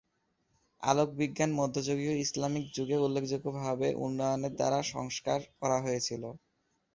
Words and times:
আলোকবিজ্ঞান 0.83 1.51
মধ্যযুগীয় 1.55 2.15
ইসলামিক 2.17 2.65
যুগে 2.75 2.97
উল্লেখযোগ্যভাবে 2.97 3.87
উন্নয়নের 4.05 4.53
দ্বারা 4.55 4.79
সংস্কার 4.93 5.39
করা 5.59 5.77
হয়েছিল। 5.81 6.23